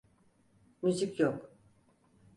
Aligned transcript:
Müzik 0.81 1.19
yok. 1.19 1.51